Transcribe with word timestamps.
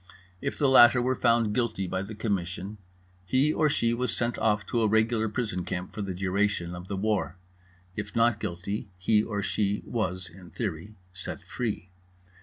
If 0.41 0.57
the 0.57 0.67
latter 0.67 0.99
were 0.99 1.15
found 1.15 1.53
guilty 1.53 1.85
by 1.85 2.01
the 2.01 2.15
Commission, 2.15 2.79
he 3.23 3.53
or 3.53 3.69
she 3.69 3.93
was 3.93 4.11
sent 4.17 4.39
off 4.39 4.65
to 4.65 4.81
a 4.81 4.87
regular 4.87 5.29
prison 5.29 5.63
camp 5.63 5.93
for 5.93 6.01
the 6.01 6.15
duration 6.15 6.73
of 6.73 6.87
the 6.87 6.97
war; 6.97 7.37
if 7.95 8.15
not 8.15 8.39
guilty, 8.39 8.89
he 8.97 9.21
or 9.21 9.43
she 9.43 9.83
was 9.85 10.27
(in 10.27 10.49
theory) 10.49 10.95
set 11.13 11.43
free. 11.43 11.91